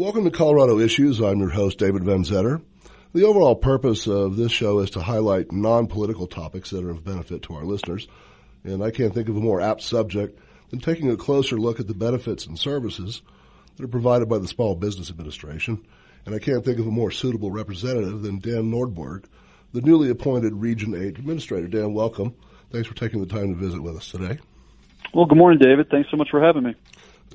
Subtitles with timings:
[0.00, 1.20] Welcome to Colorado Issues.
[1.20, 2.62] I'm your host, David Van Zetter.
[3.12, 7.42] The overall purpose of this show is to highlight non-political topics that are of benefit
[7.42, 8.08] to our listeners.
[8.64, 10.38] And I can't think of a more apt subject
[10.70, 13.20] than taking a closer look at the benefits and services
[13.76, 15.84] that are provided by the Small Business Administration.
[16.24, 19.26] And I can't think of a more suitable representative than Dan Nordberg,
[19.74, 21.68] the newly appointed Region 8 Administrator.
[21.68, 22.34] Dan, welcome.
[22.70, 24.38] Thanks for taking the time to visit with us today.
[25.12, 25.90] Well, good morning, David.
[25.90, 26.74] Thanks so much for having me.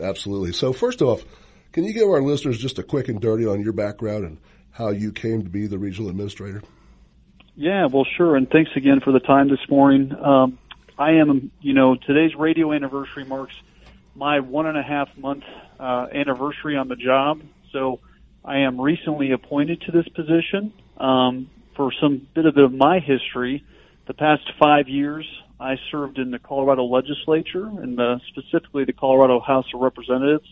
[0.02, 0.52] Absolutely.
[0.52, 1.24] So first off,
[1.76, 4.38] can you give our listeners just a quick and dirty on your background and
[4.72, 6.64] how you came to be the regional administrator?
[7.54, 8.38] Yeah, well, sure.
[8.38, 10.16] And thanks again for the time this morning.
[10.16, 10.58] Um,
[10.98, 13.54] I am, you know, today's radio anniversary marks
[14.16, 15.44] my one and a half month
[15.78, 17.42] uh, anniversary on the job.
[17.74, 18.00] So
[18.46, 20.72] I am recently appointed to this position.
[20.96, 23.66] Um, for some bit of, bit of my history,
[24.08, 25.28] the past five years,
[25.60, 30.48] I served in the Colorado legislature and the, specifically the Colorado House of Representatives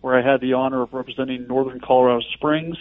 [0.00, 2.76] where I had the honor of representing Northern Colorado Springs.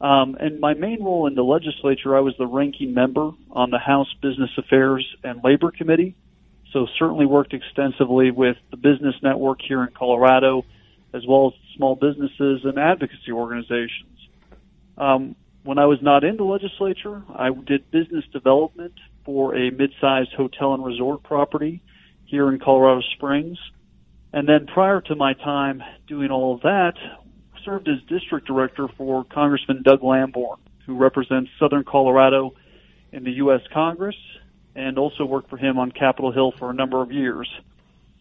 [0.00, 3.78] Um, and my main role in the legislature, I was the ranking member on the
[3.78, 6.16] House Business Affairs and Labor Committee.
[6.72, 10.64] So certainly worked extensively with the business network here in Colorado,
[11.12, 14.18] as well as small businesses and advocacy organizations.
[14.96, 18.94] Um, when I was not in the legislature, I did business development
[19.24, 21.82] for a mid-sized hotel and resort property
[22.24, 23.58] here in Colorado Springs.
[24.32, 26.94] And then prior to my time doing all of that,
[27.64, 32.54] served as district director for Congressman Doug Lamborn, who represents Southern Colorado
[33.12, 33.60] in the U.S.
[33.72, 34.16] Congress,
[34.74, 37.48] and also worked for him on Capitol Hill for a number of years.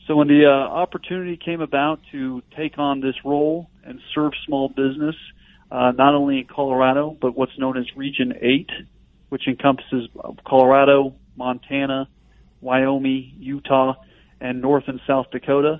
[0.07, 4.67] So when the uh, opportunity came about to take on this role and serve small
[4.67, 5.15] business,
[5.71, 8.69] uh, not only in Colorado, but what's known as Region 8,
[9.29, 10.09] which encompasses
[10.45, 12.09] Colorado, Montana,
[12.59, 13.93] Wyoming, Utah,
[14.41, 15.79] and North and South Dakota,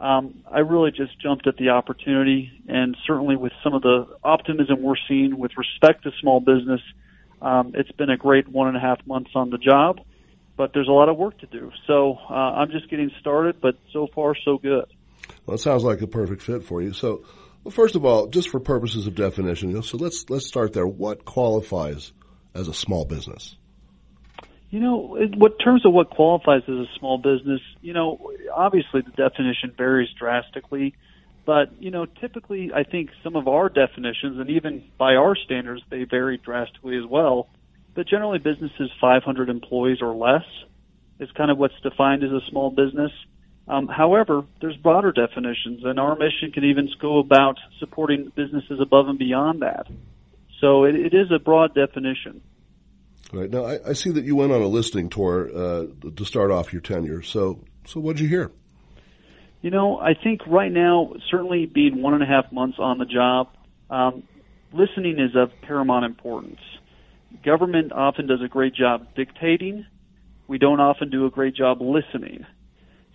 [0.00, 4.82] um, I really just jumped at the opportunity, and certainly with some of the optimism
[4.82, 6.80] we're seeing with respect to small business,
[7.42, 10.00] um, it's been a great one and a half months on the job,
[10.56, 11.70] but there's a lot of work to do.
[11.86, 14.86] So uh, I'm just getting started, but so far so good.
[15.44, 16.94] Well, it sounds like a perfect fit for you.
[16.94, 17.24] So,
[17.62, 20.86] well, first of all, just for purposes of definition, so let's let's start there.
[20.86, 22.12] What qualifies
[22.54, 23.56] as a small business?
[24.70, 29.02] You know, in what terms of what qualifies as a small business, you know, obviously
[29.02, 30.94] the definition varies drastically,
[31.44, 35.82] but you know, typically I think some of our definitions and even by our standards
[35.90, 37.48] they vary drastically as well.
[37.94, 40.44] But generally businesses 500 employees or less
[41.18, 43.10] is kind of what's defined as a small business.
[43.66, 49.08] Um, however, there's broader definitions, and our mission can even go about supporting businesses above
[49.08, 49.86] and beyond that.
[50.60, 52.42] So it, it is a broad definition.
[53.32, 55.86] Right now, I, I, see that you went on a listening tour uh,
[56.16, 57.22] to start off your tenure.
[57.22, 58.50] So, so what did you hear?
[59.62, 63.04] You know, I think right now, certainly being one and a half months on the
[63.04, 63.48] job,
[63.88, 64.24] um,
[64.72, 66.60] listening is of paramount importance.
[67.44, 69.86] Government often does a great job dictating.
[70.48, 72.46] We don't often do a great job listening.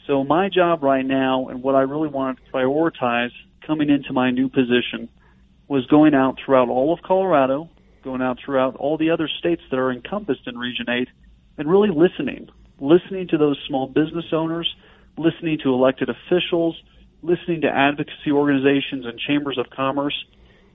[0.07, 3.31] So my job right now, and what I really wanted to prioritize
[3.65, 5.09] coming into my new position,
[5.67, 7.69] was going out throughout all of Colorado,
[8.05, 11.09] going out throughout all the other states that are encompassed in Region 8
[11.57, 12.47] and really listening,
[12.79, 14.73] listening to those small business owners,
[15.17, 16.81] listening to elected officials,
[17.23, 20.15] listening to advocacy organizations and chambers of commerce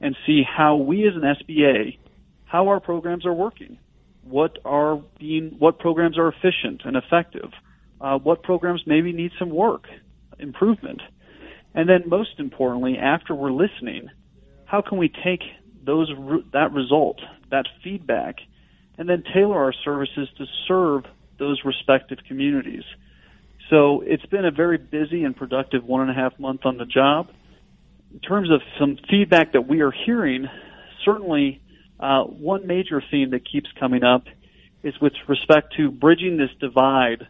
[0.00, 1.98] and see how we as an SBA,
[2.44, 3.78] how our programs are working,
[4.24, 7.50] what are being, what programs are efficient and effective,
[8.00, 9.86] uh, what programs maybe need some work,
[10.38, 11.00] improvement.
[11.74, 14.08] And then most importantly, after we're listening,
[14.64, 15.42] how can we take
[15.84, 16.12] those
[16.52, 18.36] that result, that feedback,
[18.98, 21.04] and then tailor our services to serve
[21.38, 22.84] those respective communities.
[23.70, 26.84] So it's been a very busy and productive one and a half month on the
[26.84, 27.30] job.
[28.12, 30.48] In terms of some feedback that we are hearing,
[31.04, 31.62] certainly
[32.00, 34.24] uh, one major theme that keeps coming up
[34.82, 37.28] is with respect to bridging this divide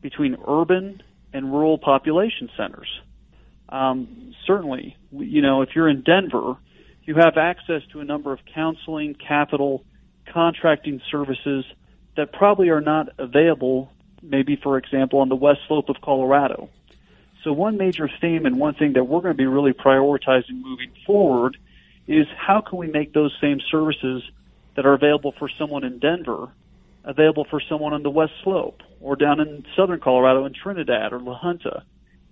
[0.00, 1.02] between urban
[1.32, 2.88] and rural population centers.
[3.68, 6.56] Um, certainly, you know, if you're in Denver,
[7.10, 9.82] you have access to a number of counseling, capital,
[10.32, 11.64] contracting services
[12.16, 13.90] that probably are not available,
[14.22, 16.68] maybe, for example, on the west slope of Colorado.
[17.42, 20.92] So one major theme and one thing that we're going to be really prioritizing moving
[21.04, 21.56] forward
[22.06, 24.22] is how can we make those same services
[24.76, 26.52] that are available for someone in Denver
[27.02, 31.18] available for someone on the West Slope or down in southern Colorado in Trinidad or
[31.18, 31.82] La Junta.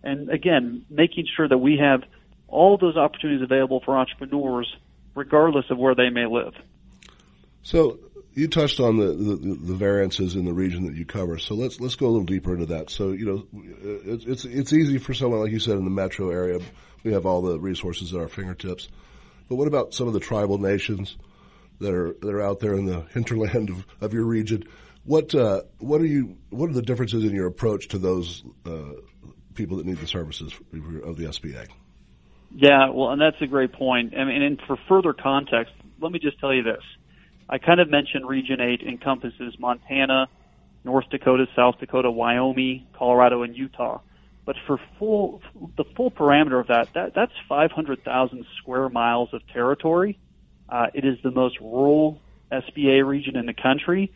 [0.05, 2.05] And again, making sure that we have
[2.49, 4.75] all those opportunities available for entrepreneurs
[5.15, 6.55] regardless of where they may live.
[7.63, 7.99] So
[8.35, 11.39] you touched on the, the, the, variances in the region that you cover.
[11.39, 12.89] So let's let's go a little deeper into that.
[12.89, 13.47] So you know,
[14.05, 16.61] it's it's it's easy for someone like you said in the metro area.
[17.03, 18.89] We have all the resources at our fingertips.
[19.49, 21.17] But what about some of the tribal nations
[21.81, 24.65] that are that are out there in the hinterland of, of your region?
[25.05, 26.37] What uh, what are you?
[26.51, 28.93] What are the differences in your approach to those uh,
[29.55, 31.67] people that need the services of the SBA?
[32.55, 34.15] Yeah, well, and that's a great point.
[34.17, 36.83] I mean, and for further context, let me just tell you this.
[37.49, 40.29] I kind of mentioned Region 8 encompasses Montana,
[40.85, 44.01] North Dakota, South Dakota, Wyoming, Colorado, and Utah.
[44.45, 45.43] But for full,
[45.77, 50.19] the full parameter of that, that that's 500,000 square miles of territory.
[50.69, 52.21] Uh, it is the most rural
[52.51, 54.13] SBA region in the country,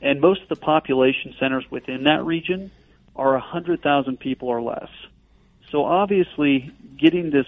[0.00, 2.70] and most of the population centers within that region
[3.14, 4.88] are 100,000 people or less.
[5.70, 7.46] So obviously, getting this,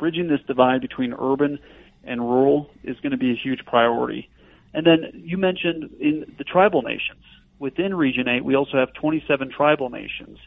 [0.00, 1.60] bridging this divide between urban
[2.02, 4.28] and rural is going to be a huge priority.
[4.74, 7.22] And then you mentioned in the tribal nations.
[7.58, 10.38] Within Region 8, we also have 27 tribal nations,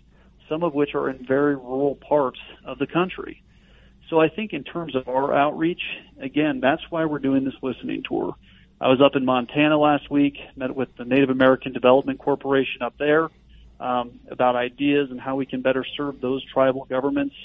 [0.50, 3.44] some of which are in very rural parts of the country.
[4.09, 5.81] So I think in terms of our outreach,
[6.19, 8.35] again, that's why we're doing this listening tour.
[8.81, 12.95] I was up in Montana last week, met with the Native American Development Corporation up
[12.97, 13.29] there
[13.79, 17.35] um, about ideas and how we can better serve those tribal governments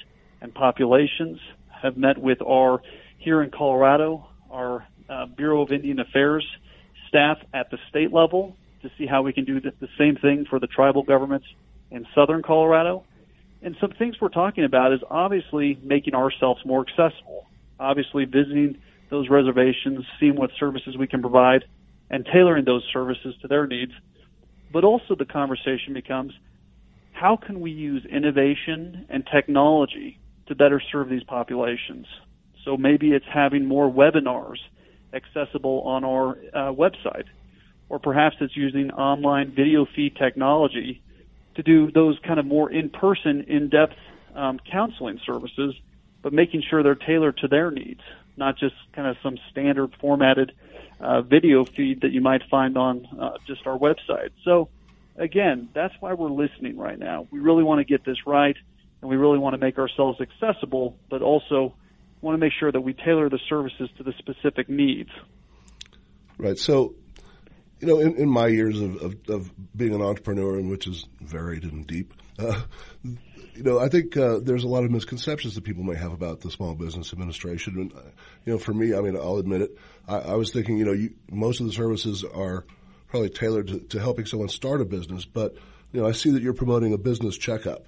[0.41, 1.39] and populations.
[1.83, 2.83] Have met with our
[3.19, 6.47] here in Colorado, our uh, Bureau of Indian Affairs
[7.09, 10.45] staff at the state level to see how we can do the, the same thing
[10.49, 11.47] for the tribal governments
[11.91, 13.05] in southern Colorado.
[13.63, 17.47] And some things we're talking about is obviously making ourselves more accessible,
[17.81, 18.79] obviously visiting
[19.11, 21.65] those reservations, seeing what services we can provide,
[22.11, 23.93] and tailoring those services to their needs.
[24.73, 26.33] But also the conversation becomes,
[27.13, 32.07] how can we use innovation and technology to better serve these populations?
[32.65, 34.59] So maybe it's having more webinars
[35.13, 37.25] accessible on our uh, website.
[37.89, 41.01] Or perhaps it's using online video feed technology
[41.55, 43.97] to do those kind of more in-person, in-depth
[44.35, 45.75] um, counseling services,
[46.23, 48.03] but making sure they're tailored to their needs,
[48.37, 50.53] not just kind of some standard formatted
[51.01, 54.31] uh, video feed that you might find on uh, just our website.
[54.45, 54.69] So
[55.17, 57.27] again, that's why we're listening right now.
[57.31, 58.57] We really want to get this right,
[59.01, 61.75] and we really want to make ourselves accessible, but also
[62.21, 65.11] want to make sure that we tailor the services to the specific needs.
[66.37, 66.59] Right.
[66.59, 66.95] So,
[67.81, 71.07] you know, in, in my years of, of, of, being an entrepreneur, and which is
[71.21, 72.63] varied and deep, uh,
[73.03, 76.41] you know, I think uh, there's a lot of misconceptions that people may have about
[76.41, 77.75] the Small Business Administration.
[77.77, 78.11] And, uh,
[78.45, 79.79] you know, for me, I mean, I'll admit it.
[80.07, 82.65] I, I was thinking, you know, you, most of the services are
[83.09, 85.55] probably tailored to, to helping someone start a business, but
[85.93, 87.87] you know, I see that you're promoting a business checkup.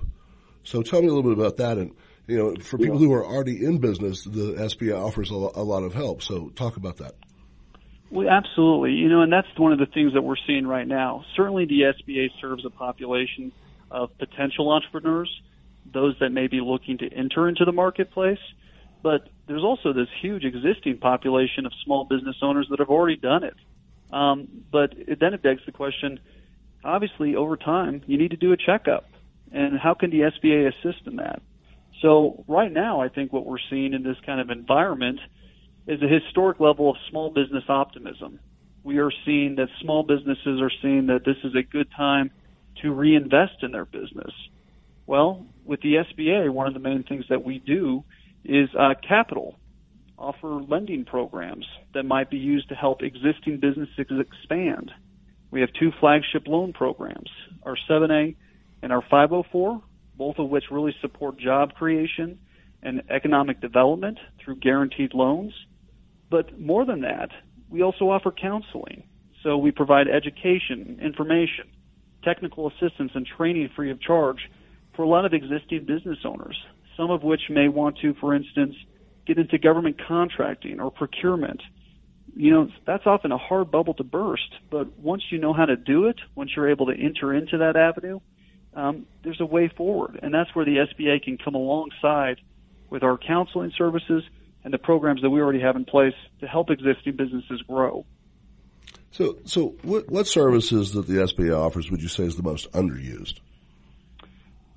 [0.63, 1.95] So tell me a little bit about that and
[2.31, 5.95] you know, for people who are already in business, the SBA offers a, lot of
[5.95, 6.23] help.
[6.23, 7.17] So talk about that.
[8.09, 8.93] Well, absolutely.
[8.93, 11.25] You know, and that's one of the things that we're seeing right now.
[11.35, 13.51] Certainly the SBA serves a population
[13.91, 15.29] of potential entrepreneurs,
[15.93, 18.39] those that may be looking to enter into the marketplace.
[19.03, 23.43] But there's also this huge existing population of small business owners that have already done
[23.43, 23.57] it.
[24.13, 26.21] Um, but it, then it begs the question,
[26.85, 29.10] obviously over time, you need to do a checkup.
[29.53, 31.43] And how can the SBA assist in that?
[32.03, 35.21] So right now, I think what we're seeing in this kind of environment
[35.87, 38.39] is a historic level of small business optimism.
[38.83, 42.31] We are seeing that small businesses are seeing that this is a good time
[42.83, 44.33] to reinvest in their business.
[45.07, 48.05] Well, with the SBA, one of the main things that we do
[48.45, 49.57] is uh, capital,
[50.17, 54.93] offer lending programs that might be used to help existing businesses expand.
[55.51, 57.31] We have two flagship loan programs,
[57.65, 58.37] our 7A
[58.83, 59.83] and our 504,
[60.17, 62.39] both of which really support job creation
[62.83, 65.53] and economic development through guaranteed loans.
[66.31, 67.31] But more than that,
[67.69, 69.05] we also offer counseling.
[69.43, 71.69] So we provide education, information,
[72.23, 74.39] technical assistance, and training free of charge
[74.95, 76.57] for a lot of existing business owners,
[76.97, 78.75] some of which may want to, for instance,
[79.27, 81.63] get into government contracting or procurement.
[82.37, 85.77] You know, that's often a hard bubble to burst, but once you know how to
[85.77, 88.21] do it, once you're able to enter into that avenue,
[88.75, 92.41] um, there's a way forward, and that's where the SBA can come alongside
[92.89, 94.25] with our counseling services
[94.65, 98.05] and the programs that we already have in place to help existing businesses grow.
[99.13, 102.71] So, so what, what services that the SBA offers would you say is the most
[102.73, 103.41] underused?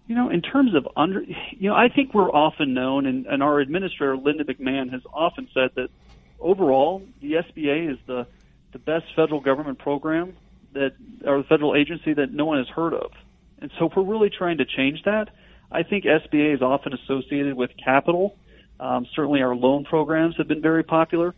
[0.08, 3.44] You know, in terms of under, you know, I think we're often known, and, and
[3.44, 5.90] our administrator, Linda McMahon, has often said that
[6.40, 8.28] overall, the SBA is the,
[8.74, 10.36] the best federal government program
[10.74, 10.94] that,
[11.26, 13.12] or the federal agency that no one has heard of.
[13.64, 15.30] And so if we're really trying to change that.
[15.72, 18.36] I think SBA is often associated with capital.
[18.78, 21.34] Um, certainly our loan programs have been very popular.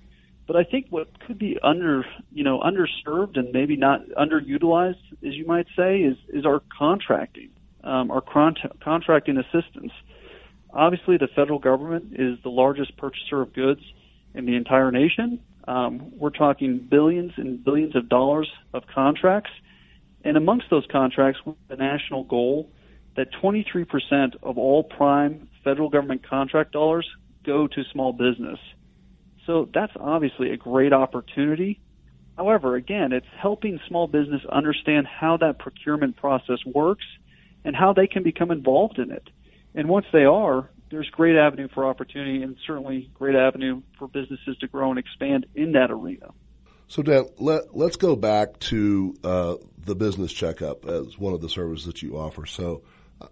[0.48, 2.04] But I think what could be under,
[2.34, 7.50] you know, underserved and maybe not underutilized, as you might say, is, is our contracting,
[7.84, 9.92] um, our con- contracting assistance.
[10.74, 13.82] Obviously, the federal government is the largest purchaser of goods
[14.34, 15.40] in the entire nation.
[15.68, 19.52] Um, we're talking billions and billions of dollars of contracts.
[20.26, 21.40] And amongst those contracts,
[21.70, 22.72] the national goal
[23.16, 27.08] that 23% of all prime federal government contract dollars
[27.46, 28.60] go to small business.
[29.46, 31.80] So that's obviously a great opportunity.
[32.36, 37.06] However, again, it's helping small business understand how that procurement process works
[37.64, 39.30] and how they can become involved in it.
[39.76, 44.58] And once they are, there's great avenue for opportunity and certainly great avenue for businesses
[44.60, 46.32] to grow and expand in that arena.
[46.88, 49.56] So Dan, let, let's go back to uh,
[49.86, 52.46] the business checkup as one of the services that you offer.
[52.46, 52.82] So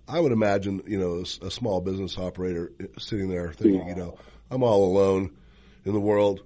[0.08, 4.18] I would imagine, you know, a, a small business operator sitting there thinking, you know,
[4.50, 5.36] I'm all alone
[5.84, 6.42] in the world.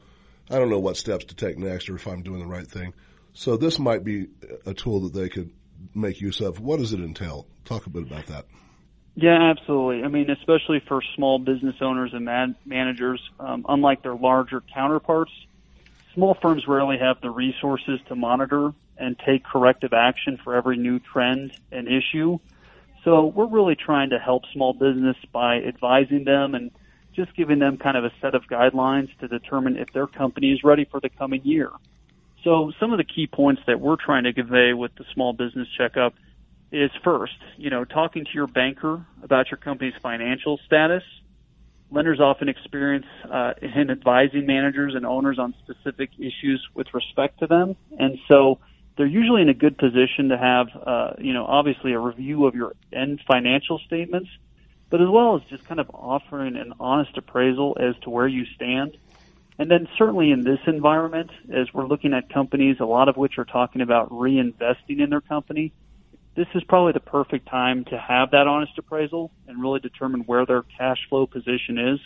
[0.49, 2.93] I don't know what steps to take next or if I'm doing the right thing.
[3.33, 4.27] So this might be
[4.65, 5.51] a tool that they could
[5.93, 6.59] make use of.
[6.59, 7.45] What does it entail?
[7.65, 8.45] Talk a bit about that.
[9.15, 10.03] Yeah, absolutely.
[10.03, 15.31] I mean, especially for small business owners and man- managers, um, unlike their larger counterparts,
[16.13, 20.99] small firms rarely have the resources to monitor and take corrective action for every new
[20.99, 22.37] trend and issue.
[23.03, 26.71] So we're really trying to help small business by advising them and
[27.15, 30.59] just giving them kind of a set of guidelines to determine if their company is
[30.63, 31.71] ready for the coming year.
[32.43, 35.67] So some of the key points that we're trying to convey with the small business
[35.77, 36.13] checkup
[36.71, 41.03] is first, you know, talking to your banker about your company's financial status.
[41.89, 47.47] Lenders often experience uh, in advising managers and owners on specific issues with respect to
[47.47, 48.59] them, and so
[48.97, 52.55] they're usually in a good position to have, uh, you know, obviously a review of
[52.55, 54.29] your end financial statements,
[54.89, 58.45] but as well as just kind of offering an honest appraisal as to where you
[58.55, 58.97] stand.
[59.59, 63.37] And then certainly in this environment, as we're looking at companies, a lot of which
[63.37, 65.73] are talking about reinvesting in their company,
[66.35, 70.45] this is probably the perfect time to have that honest appraisal and really determine where
[70.45, 71.99] their cash flow position is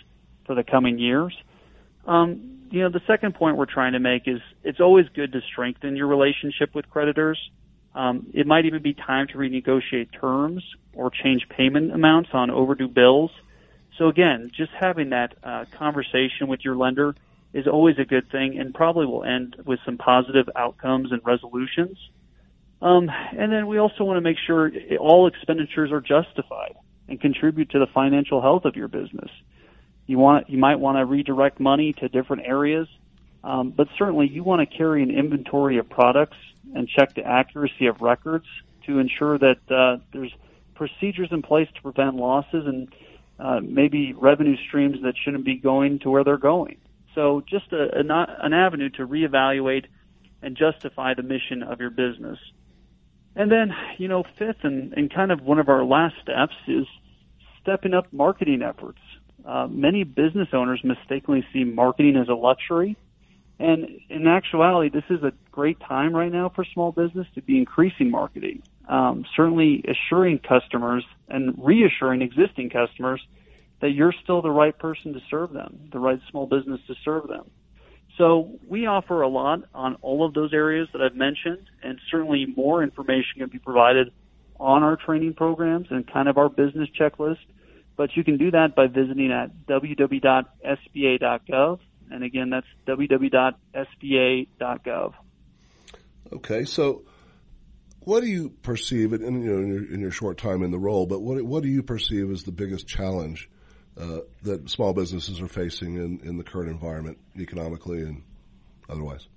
[0.45, 1.36] for the coming years.
[2.05, 5.41] Um, you know, the second point we're trying to make is it's always good to
[5.41, 7.38] strengthen your relationship with creditors.
[7.93, 12.88] Um, it might even be time to renegotiate terms or change payment amounts on overdue
[12.88, 13.31] bills.
[13.98, 17.15] So again, just having that uh, conversation with your lender
[17.53, 21.98] is always a good thing and probably will end with some positive outcomes and resolutions.
[22.81, 26.75] Um, and then we also want to make sure all expenditures are justified
[27.10, 29.29] and contribute to the financial health of your business.
[30.11, 32.85] You want you might want to redirect money to different areas,
[33.45, 36.35] um, but certainly you want to carry an inventory of products
[36.75, 38.45] and check the accuracy of records
[38.87, 40.33] to ensure that uh, there's
[40.75, 42.93] procedures in place to prevent losses and
[43.39, 46.75] uh, maybe revenue streams that shouldn't be going to where they're going.
[47.15, 49.85] So just a, a not, an avenue to reevaluate
[50.41, 52.37] and justify the mission of your business.
[53.37, 56.85] And then, you know, fifth and, and kind of one of our last steps is
[57.61, 58.99] stepping up marketing efforts.
[59.45, 62.95] Uh, many business owners mistakenly see marketing as a luxury.
[63.60, 67.57] And in actuality, this is a great time right now for small business to be
[67.57, 68.63] increasing marketing.
[68.89, 73.21] Um, certainly assuring customers and reassuring existing customers
[73.81, 77.27] that you're still the right person to serve them, the right small business to serve
[77.27, 77.50] them.
[78.17, 82.45] So we offer a lot on all of those areas that I've mentioned, and certainly
[82.55, 84.12] more information can be provided
[84.60, 87.39] on our training programs and kind of our business checklist.
[87.95, 90.39] But you can do that by visiting at www.sba.gov.
[92.10, 93.53] And again, that's www.sba.gov.
[96.33, 97.03] Okay, so
[98.03, 100.79] what do you perceive, in, you know, in your, in your short time in the
[100.79, 103.50] role, but what, what do you perceive as the biggest challenge
[103.98, 108.24] uh, that small businesses are facing in, in the current environment, economically and
[108.89, 109.27] otherwise?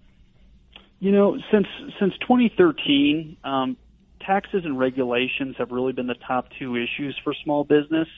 [1.00, 1.66] You know, since
[2.00, 3.76] since 2013, um,
[4.25, 8.08] taxes and regulations have really been the top two issues for small business.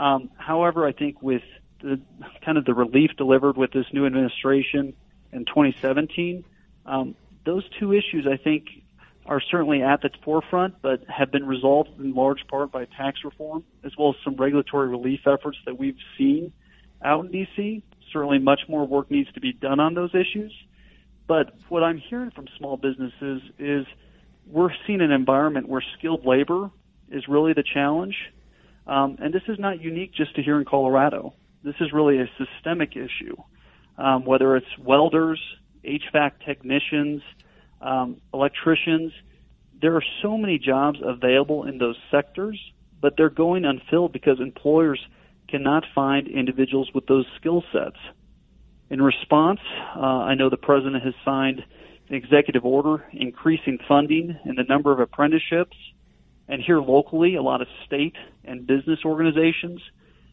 [0.00, 1.42] Um, however, I think with
[1.82, 2.00] the
[2.42, 4.94] kind of the relief delivered with this new administration
[5.30, 6.42] in 2017,
[6.86, 7.14] um,
[7.44, 8.64] those two issues I think
[9.26, 13.62] are certainly at the forefront, but have been resolved in large part by tax reform,
[13.84, 16.50] as well as some regulatory relief efforts that we've seen
[17.04, 17.82] out in DC.
[18.10, 20.52] Certainly, much more work needs to be done on those issues.
[21.26, 23.86] But what I'm hearing from small businesses is
[24.46, 26.70] we're seeing an environment where skilled labor
[27.10, 28.16] is really the challenge.
[28.90, 31.32] Um, and this is not unique just to here in Colorado.
[31.62, 33.36] This is really a systemic issue.
[33.96, 35.40] Um, whether it's welders,
[35.84, 37.22] HVAC technicians,
[37.80, 39.12] um, electricians,
[39.80, 42.58] there are so many jobs available in those sectors,
[43.00, 45.00] but they're going unfilled because employers
[45.48, 47.96] cannot find individuals with those skill sets.
[48.90, 49.60] In response,
[49.96, 51.62] uh, I know the president has signed
[52.08, 55.76] an executive order increasing funding and the number of apprenticeships.
[56.50, 59.80] And here locally, a lot of state and business organizations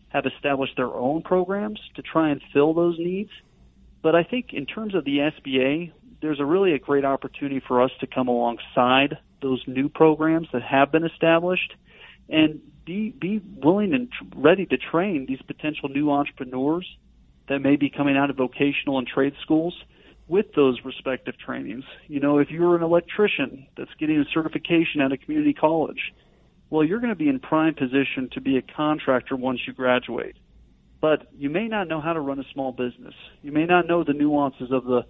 [0.09, 3.29] have established their own programs to try and fill those needs.
[4.01, 7.83] But I think in terms of the SBA, there's a really a great opportunity for
[7.83, 11.75] us to come alongside those new programs that have been established
[12.27, 16.88] and be be willing and ready to train these potential new entrepreneurs
[17.47, 19.75] that may be coming out of vocational and trade schools
[20.27, 21.84] with those respective trainings.
[22.07, 26.13] You know, if you're an electrician that's getting a certification at a community college,
[26.69, 30.36] well, you're going to be in prime position to be a contractor once you graduate.
[31.00, 33.13] But you may not know how to run a small business.
[33.41, 35.03] You may not know the nuances of the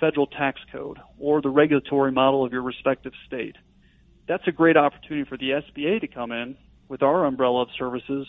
[0.00, 3.56] federal tax code or the regulatory model of your respective state.
[4.28, 6.56] That's a great opportunity for the SBA to come in
[6.88, 8.26] with our umbrella of services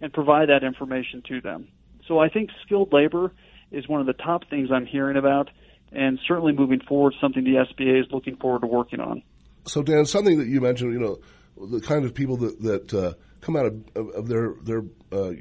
[0.00, 1.68] and provide that information to them.
[2.08, 3.32] So I think skilled labor
[3.70, 5.48] is one of the top things I'm hearing about,
[5.94, 9.22] and certainly moving forward, something the SBA is looking forward to working on.
[9.66, 11.18] So, Dan, something that you mentioned, you know,
[11.66, 14.82] the kind of people that that uh, come out of, of their their
[15.12, 15.32] uh,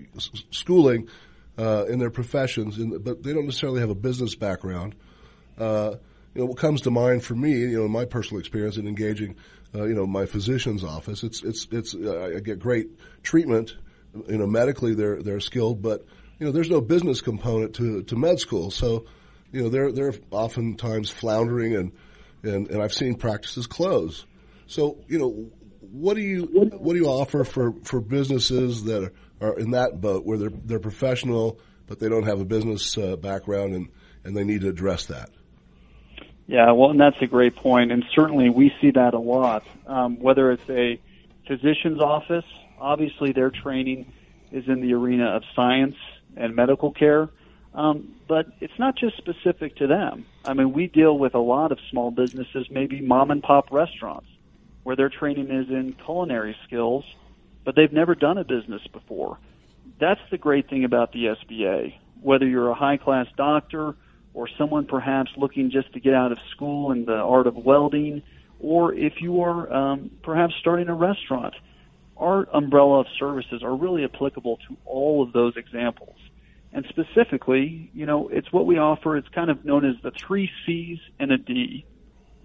[0.52, 1.08] schooling
[1.58, 4.96] uh, in their professions, in, but they don't necessarily have a business background.
[5.58, 5.96] Uh,
[6.34, 8.88] you know, what comes to mind for me, you know, in my personal experience in
[8.88, 9.36] engaging,
[9.76, 12.90] uh, you know, my physician's office, it's it's it's uh, I get great
[13.24, 13.76] treatment.
[14.28, 16.06] You know, medically they're they're skilled, but
[16.40, 19.06] you know, there's no business component to to med school, so
[19.52, 21.92] you know they're they're oftentimes floundering and
[22.44, 24.26] and, and I've seen practices close.
[24.68, 26.44] So you know, what do you
[26.78, 30.80] what do you offer for, for businesses that are, in that boat where they're they're
[30.80, 33.90] professional but they don't have a business uh, background and
[34.24, 35.30] and they need to address that?
[36.48, 39.64] Yeah, well, and that's a great point, and certainly we see that a lot.
[39.88, 41.00] Um, whether it's a
[41.48, 42.44] physician's office,
[42.80, 44.12] obviously their training
[44.52, 45.96] is in the arena of science
[46.36, 47.30] and medical care,
[47.74, 50.26] um, but it's not just specific to them.
[50.44, 54.28] I mean, we deal with a lot of small businesses, maybe mom and pop restaurants
[54.84, 57.06] where their training is in culinary skills,
[57.64, 59.38] but they've never done a business before.
[60.00, 61.96] That's the great thing about the SBA.
[62.22, 63.96] Whether you're a high class doctor
[64.34, 68.24] or someone perhaps looking just to get out of school in the art of welding,
[68.60, 71.54] or if you are um, perhaps starting a restaurant,
[72.18, 76.16] our umbrella of services are really applicable to all of those examples.
[76.74, 79.18] And specifically, you know, it's what we offer.
[79.18, 81.86] It's kind of known as the three C's and a D.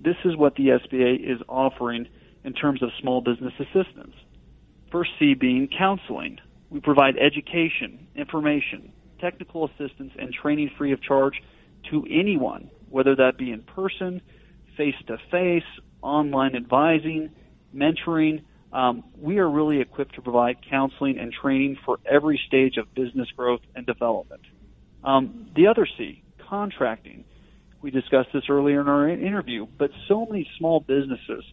[0.01, 2.09] This is what the SBA is offering
[2.45, 4.15] in terms of small business assistance.
[4.91, 6.39] First C being counseling.
[6.71, 11.41] We provide education, information, technical assistance, and training free of charge
[11.91, 14.21] to anyone, whether that be in person,
[14.77, 15.65] face to face,
[16.03, 17.31] online advising,
[17.75, 18.43] mentoring.
[18.72, 23.29] Um, we are really equipped to provide counseling and training for every stage of business
[23.37, 24.42] growth and development.
[25.05, 27.24] Um, the other C, contracting.
[27.81, 31.44] We discussed this earlier in our interview, but so many small businesses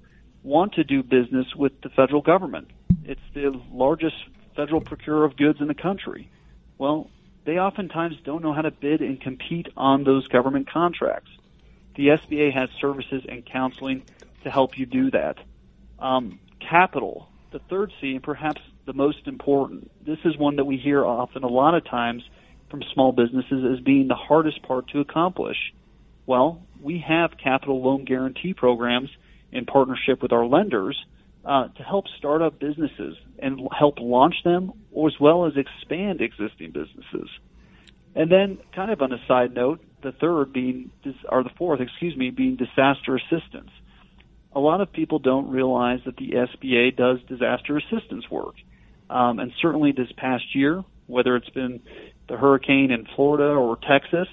[0.42, 2.70] want to do business with the federal government.
[3.06, 4.16] It's the largest
[4.56, 6.30] federal procurer of goods in the country.
[6.78, 7.10] Well,
[7.46, 11.30] they oftentimes don't know how to bid and compete on those government contracts.
[11.96, 14.04] The SBA has services and counseling
[14.44, 15.38] to help you do that.
[16.00, 19.92] Um, capital, the third C, and perhaps the most important.
[20.06, 22.24] This is one that we hear often a lot of times
[22.70, 25.58] from small businesses as being the hardest part to accomplish.
[26.26, 29.10] Well, we have capital loan guarantee programs
[29.52, 30.98] in partnership with our lenders
[31.46, 34.72] uh, to help start up businesses and help launch them,
[35.06, 37.30] as well as expand existing businesses.
[38.16, 40.92] And then, kind of on a side note, the third being,
[41.30, 43.72] or the fourth, excuse me, being disaster assistance.
[44.56, 48.56] A lot of people don't realize that the SBA does disaster assistance work.
[49.10, 51.82] Um, and certainly this past year, whether it's been
[52.30, 54.28] the hurricane in Florida or Texas,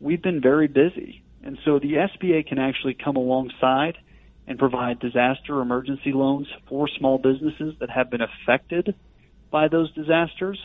[0.00, 1.22] we've been very busy.
[1.42, 3.96] And so the SBA can actually come alongside
[4.46, 8.94] and provide disaster emergency loans for small businesses that have been affected
[9.50, 10.58] by those disasters.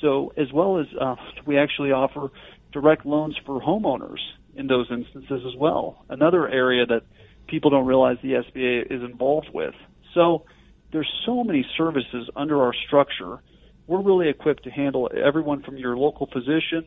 [0.00, 1.16] So, as well as uh,
[1.46, 2.30] we actually offer
[2.72, 4.18] direct loans for homeowners
[4.54, 6.04] in those instances as well.
[6.08, 7.02] Another area that
[7.48, 9.74] people don't realize the SBA is involved with.
[10.14, 10.44] So,
[10.92, 13.42] there's so many services under our structure.
[13.86, 16.86] We're really equipped to handle everyone from your local physician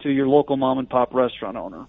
[0.00, 1.86] to your local mom and pop restaurant owner.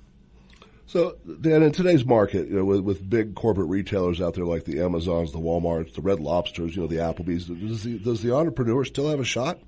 [0.86, 4.66] So, Dan, in today's market, you know, with, with big corporate retailers out there like
[4.66, 8.34] the Amazons, the Walmarts, the Red Lobsters, you know, the Applebee's, does the, does the
[8.34, 9.60] entrepreneur still have a shot?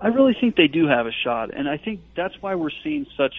[0.00, 3.06] I really think they do have a shot, and I think that's why we're seeing
[3.16, 3.32] such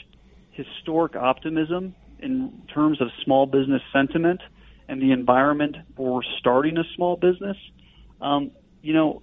[0.52, 4.42] historic optimism in terms of small business sentiment
[4.88, 7.58] and the environment for starting a small business.
[8.22, 9.22] Um, you know,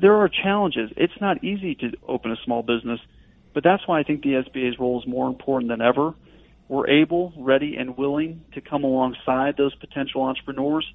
[0.00, 0.90] there are challenges.
[0.96, 3.00] It's not easy to open a small business,
[3.54, 6.14] but that's why I think the SBA's role is more important than ever.
[6.68, 10.86] We're able, ready, and willing to come alongside those potential entrepreneurs.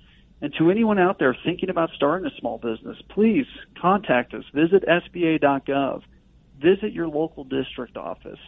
[0.41, 3.45] And to anyone out there thinking about starting a small business, please
[3.79, 4.43] contact us.
[4.53, 6.01] Visit SBA.gov.
[6.61, 8.39] Visit your local district office.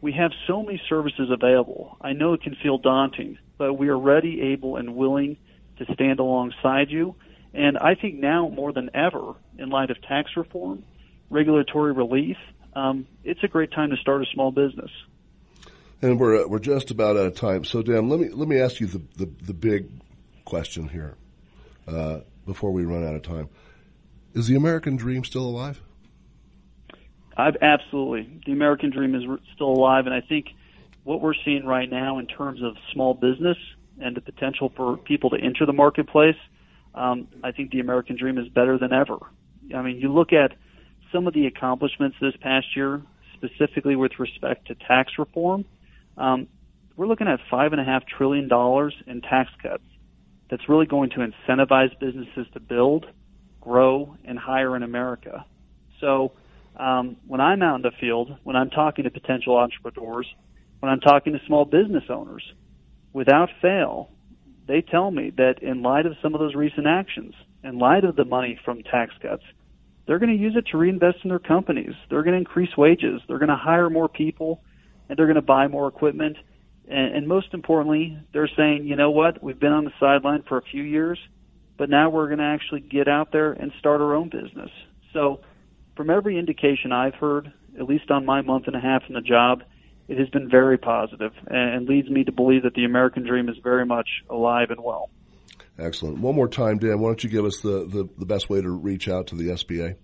[0.00, 1.96] We have so many services available.
[2.00, 5.36] I know it can feel daunting, but we are ready, able, and willing
[5.78, 7.16] to stand alongside you.
[7.52, 10.84] And I think now more than ever, in light of tax reform,
[11.28, 12.36] regulatory relief,
[12.74, 14.90] um, it's a great time to start a small business.
[16.02, 17.64] And we're we're just about out of time.
[17.64, 19.90] So, Dan, let me let me ask you the the, the big
[20.46, 21.16] question here
[21.86, 23.50] uh, before we run out of time:
[24.32, 25.82] Is the American dream still alive?
[27.36, 29.22] I've, absolutely, the American dream is
[29.54, 30.46] still alive, and I think
[31.04, 33.56] what we're seeing right now in terms of small business
[34.00, 36.36] and the potential for people to enter the marketplace,
[36.94, 39.18] um, I think the American dream is better than ever.
[39.74, 40.52] I mean, you look at
[41.12, 43.02] some of the accomplishments this past year,
[43.34, 45.64] specifically with respect to tax reform.
[46.16, 46.48] Um,
[46.96, 49.82] we're looking at five and a half trillion dollars in tax cuts.
[50.50, 53.06] That's really going to incentivize businesses to build,
[53.60, 55.44] grow, and hire in America.
[56.00, 56.32] So
[56.76, 60.26] um, when I'm out in the field, when I'm talking to potential entrepreneurs,
[60.80, 62.42] when I'm talking to small business owners,
[63.12, 64.10] without fail,
[64.66, 68.16] they tell me that in light of some of those recent actions, in light of
[68.16, 69.42] the money from tax cuts,
[70.06, 71.92] they're going to use it to reinvest in their companies.
[72.08, 73.20] They're going to increase wages.
[73.28, 74.62] They're going to hire more people,
[75.08, 76.36] and they're going to buy more equipment.
[76.88, 79.42] And, and most importantly, they're saying, you know what?
[79.42, 81.18] We've been on the sideline for a few years,
[81.76, 84.70] but now we're going to actually get out there and start our own business.
[85.12, 85.40] So,
[86.00, 89.20] from every indication I've heard, at least on my month and a half in the
[89.20, 89.62] job,
[90.08, 93.56] it has been very positive and leads me to believe that the American dream is
[93.62, 95.10] very much alive and well.
[95.78, 96.16] Excellent.
[96.16, 98.70] One more time, Dan, why don't you give us the, the, the best way to
[98.70, 99.96] reach out to the SBA?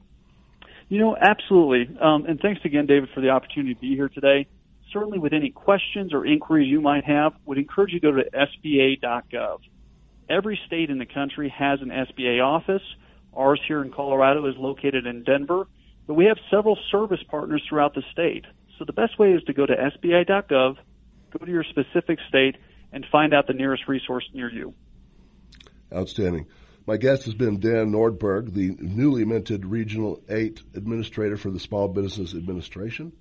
[0.90, 1.96] You know, absolutely.
[1.98, 4.48] Um, and thanks again, David, for the opportunity to be here today.
[4.92, 8.30] Certainly, with any questions or inquiries you might have, would encourage you to go to
[8.30, 9.60] SBA.gov.
[10.28, 12.82] Every state in the country has an SBA office.
[13.34, 15.66] Ours here in Colorado is located in Denver,
[16.06, 18.44] but we have several service partners throughout the state.
[18.78, 20.76] So the best way is to go to SBA.gov,
[21.38, 22.56] go to your specific state,
[22.92, 24.74] and find out the nearest resource near you.
[25.92, 26.46] Outstanding.
[26.86, 31.88] My guest has been Dan Nordberg, the newly minted Regional 8 Administrator for the Small
[31.88, 33.12] Business Administration.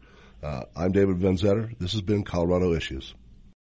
[0.44, 1.76] Uh, I'm David Van Zetter.
[1.80, 3.16] This has been Colorado Issues.